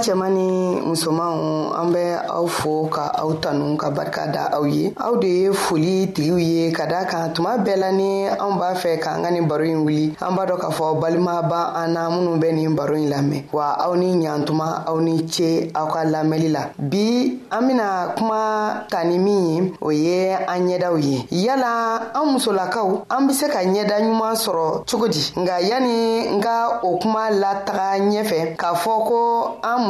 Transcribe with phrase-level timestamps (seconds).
[0.00, 4.92] cɛman ni musomanw an bɛ aw fo ka aw tanu ka barika da aw ye
[4.96, 8.72] aw de ye foli tigiw ye ka daa kan tuma bɛɛ la ni anw b'a
[8.74, 11.92] fɛ k'an ka nin baro ɲi wuli an b'a dɔ k'a fɔ balima ba an
[11.92, 15.86] na minnu bɛ nin baro ɲi lamɛn wa aw ni ɲatuma aw ni ce aw
[15.86, 21.24] ka lamɛli la bi an bena kuma tani min ye o ye an ɲɛdaw ye
[21.30, 26.40] yala an musolakaw an be se ka ɲɛda ɲuman sɔrɔ cogo di nga yani n
[26.40, 29.89] ka o kuma lataga ɲɛfɛ k'a fɔ ko an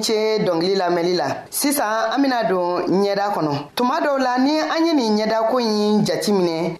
[0.00, 4.86] ce dɔngili lamɛnli la sisan an bena don ɲɛda kɔnɔ tuma dɔw la ni an
[4.86, 6.79] ye nin ɲɛda ko ɲi jati minɛ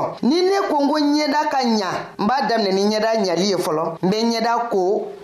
[0.27, 4.09] ni ne kongo ɲɛda ka ɲa n b'a daminɛ ni ɲɛda ɲali ye fɔlɔ n
[4.09, 4.79] be ɲɛda ko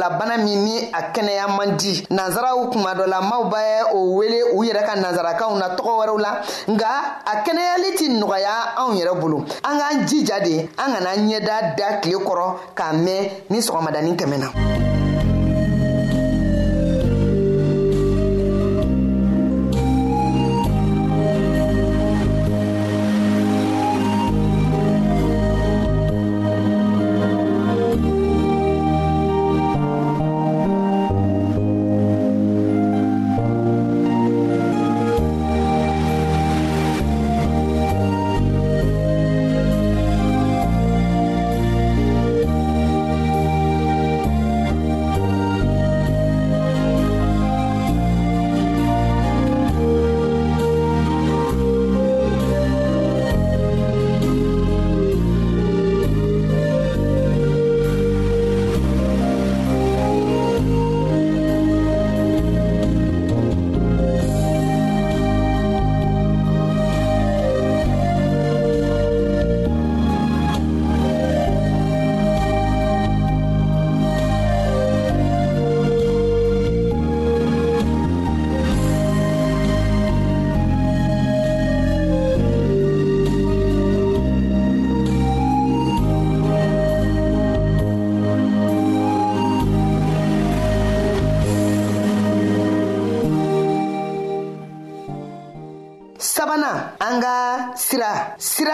[0.00, 4.42] farigolabana min ni a kɛnɛya man di nansaraw kuma dɔ la maw bɛ o wele
[4.56, 6.86] u yɛrɛ ka nansarakaw na tɔgɔ wɛrɛw la nka
[7.24, 12.00] a kɛnɛyali ti nɔgɔya anw yɛrɛ bolo an k'an jija de an kana ɲɛda da
[12.00, 14.98] tile kɔrɔ k'a mɛn ni sɔgɔmadanin tɛmɛna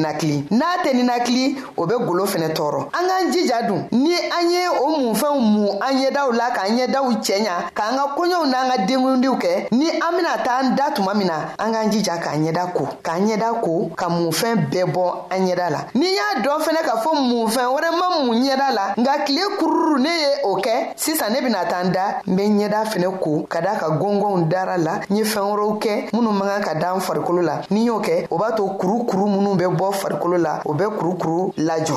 [0.00, 4.50] ninakili n'a tɛ ninakili o be golo fɛnɛ tɔɔrɔ an k'an jija dun ni an
[4.50, 8.76] ye o munfɛnw mun an ɲɛdaw la k'an ɲɛdaw cɛɲa k'an ka koɲɛw n'an ka
[8.86, 12.72] denkundiw kɛ ni an bena an da tuma min na an k'an jija k'an ɲɛda
[12.72, 16.82] ko k'an ɲɛda ko ka munfɛn bɛɛ bɔ an ɲɛda la n'i y'a dɔn fɛnɛ
[16.84, 20.59] k'a fɔ munfɛn wɛrɛ ma mun ɲɛda la nka kile kururu ne ye o
[21.00, 24.48] sisan ne bena taa n da n be ɲɛda fɛnɛ ko ka daa ka gɔngɔnw
[24.52, 27.56] dara la n ye fɛɛn wɛrɛw kɛ minw man kan ka da n farikolo la
[27.70, 31.54] ni y'o kɛ o b'a to kurukuru minw be bɔ farikolo la o bɛ kurukuru
[31.56, 31.96] lajɔ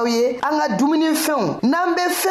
[0.00, 2.29] aw ye an ka dumunifɛnw n'an be fɛn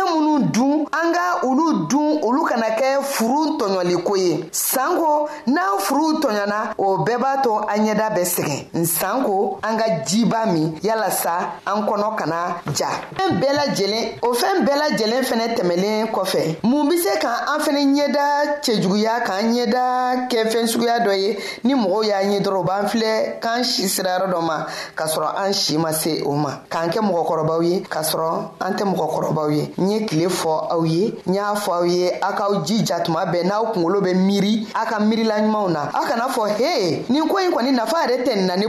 [8.86, 14.66] sanko an ka jiba min yalasa an kɔnɔ kana ja fɛn bɛɛ lajɛlen o fɛn
[14.66, 20.28] bɛɛ lajɛlen fɛnɛ tɛmɛlen kɔfɛ mun be se ka an fɛnɛ ɲɛda cɛjuguya k'an ɲɛda
[20.30, 24.18] kɛ fɛn suguya dɔ ye ni mɔgɔw y'a ɲɛ dɔrɔn b'an filɛ k'an si sira
[24.20, 27.80] yɔrɔ dɔ ma k'a sɔrɔ an si ma se o ma k'an kɛ mɔgɔkɔrɔbaw ye
[27.82, 31.72] k'a sɔrɔ an tɛ mɔgɔkɔrɔbaw ye n ye tile fɔ aw ye n y'a fɔ
[31.80, 35.70] aw ye aw k'aw jija tuma bɛɛ n'aw kungolo bɛ miiri aw ka miirila ɲumanw
[35.72, 38.69] na aw kana fɔ he nin ko yi kɔni nafa yɛrɛ tɛ nin na ne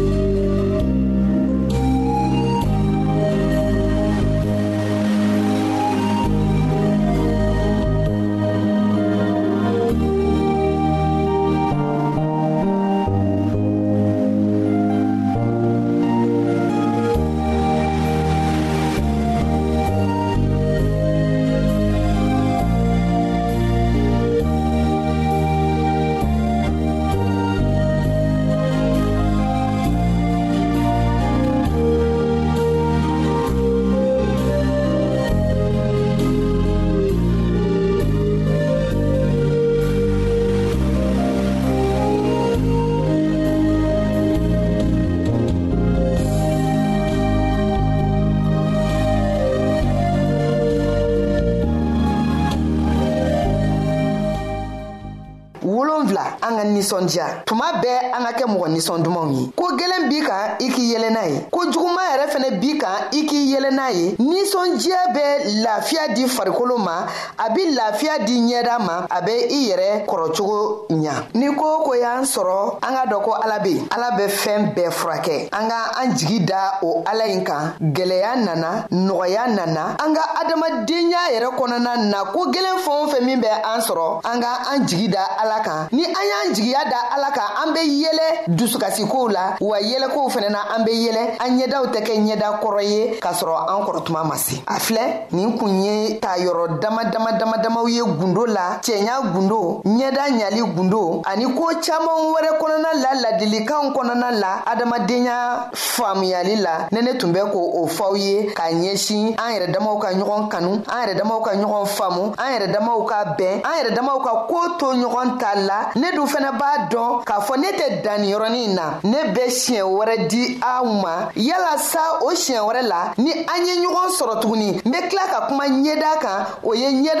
[56.81, 60.67] nisɔndiya tuma bɛɛ an ka kɛ mɔgɔ ninsɔn dumanw ye ko gwelen b'i kan i
[60.69, 64.15] k'i yɛlɛ n'a ye ko juguman yɛrɛ fɛnɛ b'i kan i k'i yɛlɛ n'a ye
[64.17, 65.23] ninsɔndiya bɛ
[65.63, 67.05] lafiya di farikolo ma
[67.41, 71.95] a bɛ lafiya di ɲɛda ma a bɛ i yɛrɛ kɔrɔcogo ɲa ni ko ko
[71.95, 75.67] y'an sɔrɔ an ka dɔn ko ala bɛ yen ala bɛ fɛn bɛɛ furakɛ an
[75.69, 81.17] ka an jigi da o ala in kan gɛlɛya nana nɔgɔya nana an ka adamadenya
[81.33, 84.85] yɛrɛ kɔnɔna na ko gɛlɛn fɛn o fɛn min bɛ an sɔrɔ an ka an
[84.87, 89.29] jigi da ala kan ni an y'an jigiya da ala kan an bɛ yɛlɛ dusukasikow
[89.33, 93.19] la wa yɛlɛkow fɛnɛ na an bɛ yɛlɛ an ɲɛdaw tɛ kɛ ɲɛda kɔrɔ ye
[93.19, 97.05] k'a sɔrɔ an kɔrɔ tuma ma se a filɛ nin kun ye ta yɔrɔ dama
[97.09, 102.51] dama dama damaw ye gundo la cɛɲa gundo ɲɛda ɲali gundo ani koo caaman wɛrɛ
[102.59, 108.15] kɔnɔna la ladilikanw kɔnɔna la adamadenya faamuyali la ne ne tun bɛ ko o fɔw
[108.17, 112.33] ye k'a ɲɛsin an yɛrɛ damaw ka ɲɔgɔn kanu an yɛrɛ damaw ka ɲɔgɔn faamu
[112.37, 116.11] an yɛrɛ damaw ka bɛn an yɛrɛ damaw ka koo to ɲɔgɔn ta la ne
[116.11, 120.59] dun fɛnɛ b'a dɔn k'a fɔ ne tɛ danniyɔrɔnin na ne bɛ siɲɛ wɛrɛ di
[120.61, 124.97] aw ma yalasa o siɲɛ wɛrɛ la ni an ye ɲɔgɔn sɔrɔ tuguni n be
[125.09, 127.20] tila ka kuma ɲɛda kan o ye ɲɛda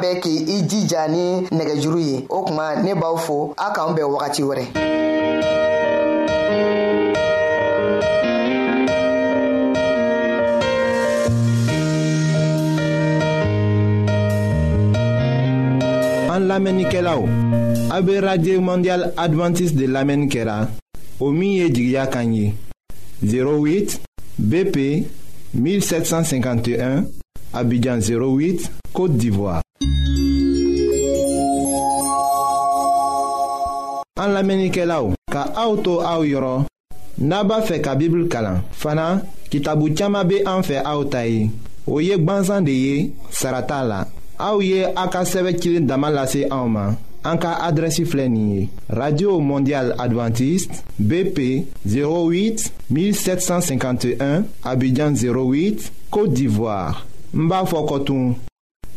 [0.00, 2.78] bɛɛ k'i jija ni nɛgɛjuru ye o kuma a
[17.90, 20.66] abe Mondial Adventiste de lamenike la,
[21.20, 21.68] o miye
[22.10, 22.52] kanyi,
[23.22, 24.00] 08
[24.38, 25.06] BP
[25.54, 27.04] 1751,
[27.54, 29.62] Abidjan 08, Côte d'Ivoire.
[34.18, 36.64] an la menike la ou, ka aoutou aou yoron,
[37.22, 41.46] naba fe ka bibl kalan, fana, ki tabou tiyama be an fe aoutayi,
[41.86, 42.96] ou yek ban zande ye,
[43.34, 44.00] sarata la,
[44.42, 46.96] aou ye akaseve kilin damalase aouman,
[47.28, 51.38] an ka adresi flenye, Radio Mondial Adventiste, BP
[51.86, 58.34] 08-1751, Abidjan 08, Kote d'Ivoire, Mba Fokotoun,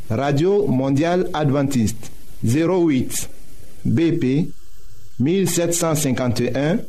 [0.10, 2.08] Radio Mondial Adventiste,
[2.44, 3.30] 08,
[3.86, 4.54] BP 08,
[5.22, 6.80] 1751,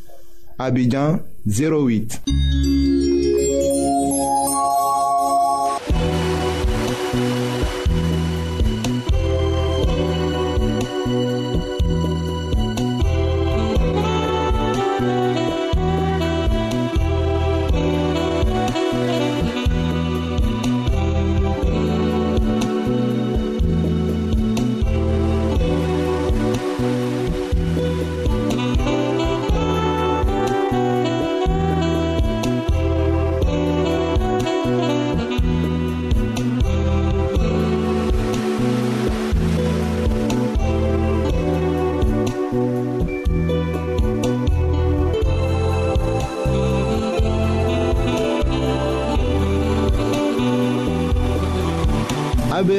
[0.58, 2.20] Abidjan 08.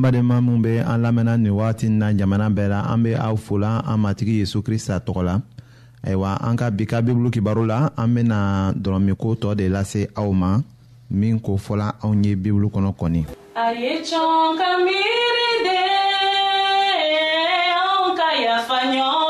[0.00, 3.36] an badenma minw be an lamɛnna nin wagati na jamana bɛɛ la an be aw
[3.36, 5.40] fola an matigi yezu krista tɔgɔ la
[6.04, 10.58] ayiwa an ka bi ka bibulu kibaro la an bena tɔɔ de lase aw ma
[11.10, 15.76] min ko fɔla anw ye bibulu kɔnɔ kɔni ka miiri de
[18.16, 19.29] ka yafa ɲɔgɔn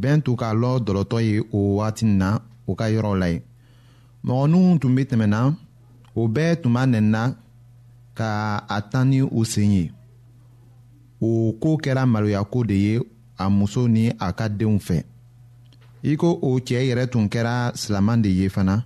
[0.00, 2.28] bɛn tun k'a lɔ dɔlɔtɔ ye o wagati na
[2.66, 3.42] o ka yɔrɔw la ye
[4.26, 5.54] mɔgɔninw tun be tɛmɛna
[6.18, 7.36] o bɛɛ tun b'a nɛnina
[8.18, 9.92] ka a tan ni u sen ye
[11.20, 13.00] o koo kɛra maloyako de ye
[13.38, 15.04] a muso ni a ka denw fɛ
[16.04, 18.84] i ko o cɛɛ yɛrɛ tun kɛra silaman de ye fana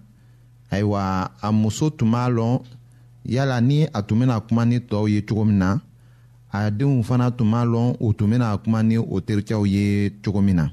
[0.71, 2.61] ayiwa a muso tun b'a lɔn
[3.25, 5.79] yala ni a tun bena kuma ni tɔɔw ye cogo min na
[6.53, 10.41] a denw fana tun b'a lɔn u tun bena kuma ni o tericɛw ye cogo
[10.41, 10.69] min na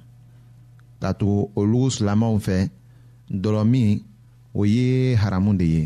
[1.01, 1.27] k'a to
[1.59, 2.13] olu la
[2.45, 2.57] fɛ
[3.41, 3.89] dɔlɔmin
[4.53, 5.83] o ye haramu de ye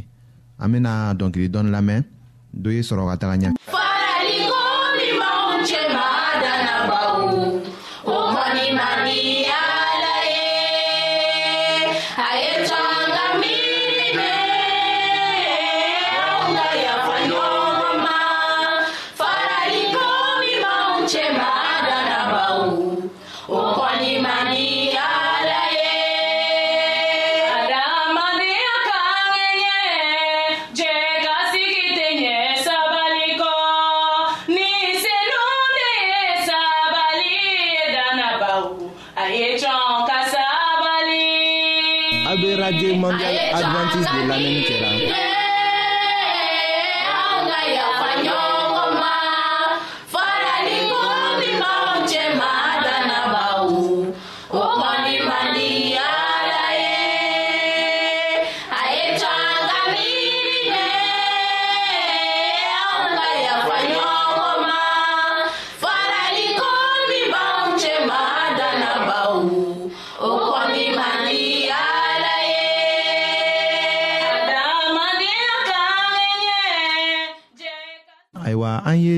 [0.61, 2.01] an bena dɔnkili dɔɔni lamɛn
[2.63, 3.49] dɔ ye sɔrɔ ka taga ɲɛ
[42.29, 45.41] A be radye mondial adventis de lamen kera.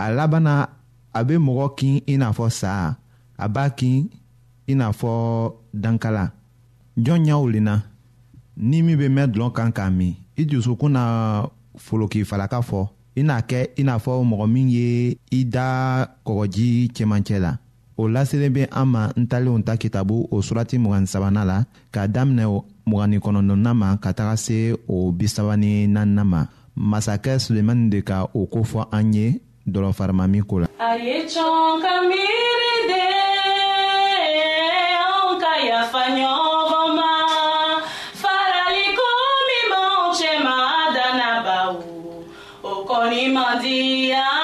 [0.00, 0.56] a laban na
[1.12, 2.96] a bɛ mɔgɔ kin i n'a fɔ sa
[3.36, 4.08] a b'a kin
[4.66, 5.10] i n'a fɔ
[5.76, 6.32] dankala
[6.96, 7.74] jɔn ɲɛ wulenna
[8.56, 11.04] ni min bɛ mɛn dɔlɔ kan k'a min i dusukun na
[11.76, 17.38] folokifalaka fɔ i n'a kɛ i n'a fɔ mɔgɔ min ye i da kɔgɔji cɛmancɛ
[17.38, 17.58] la
[17.98, 21.58] o laselen bɛ an ma n talenw ta kitabu o surati mugan sabanan la
[21.92, 27.36] k'a daminɛ o mugani kɔnɔntɔnnan ma ka taga se o bisaba ni naaninan ma masakɛ
[27.38, 30.66] sulemani de ka o kofɔ an ye dɔlɔfarima min ko la.
[30.88, 33.04] a ye cɔn ka miiri de
[35.04, 37.12] anw ka yafa ɲɔgɔn ma
[38.22, 39.08] faraliko
[39.48, 40.56] min b'anw cɛ ma
[40.96, 41.84] danna bawo
[42.62, 43.80] o kɔni man di
[44.12, 44.39] yan.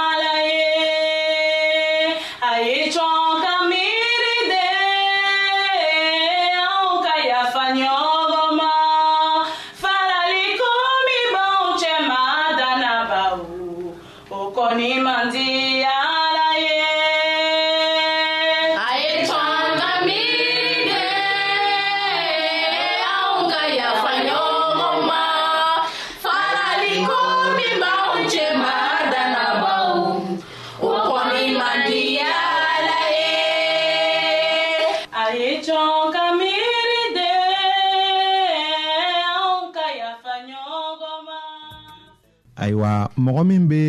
[43.36, 43.80] mɔgɔ min bɛ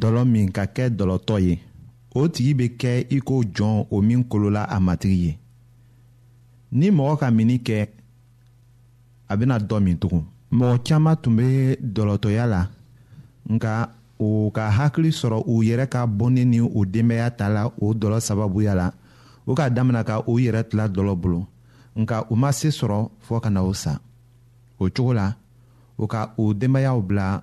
[0.00, 1.54] dɔlɔ min ka kɛ dɔlɔtɔ ye
[2.18, 5.38] o tigi bɛ kɛ i ko jɔn o min kolola a matigi ye
[6.72, 7.88] ni mɔgɔ ka mini kɛ
[9.28, 12.68] a bɛna dɔ min tugun mɔgɔ caman tun bɛ dɔlɔtɔya la
[13.52, 17.92] nka o ka hakili sɔrɔ u yɛrɛ ka bɔnnen ni u denbaya ta la o
[17.92, 18.90] dɔlɔ sababuya la
[19.46, 21.46] o k'a daminɛ ka u yɛrɛ tila dɔlɔ bolo
[21.94, 24.00] nka u ma se sɔrɔ fɔɔ ka na o sa
[24.80, 25.34] o cogo la
[25.98, 27.42] o ka u denbayaw bila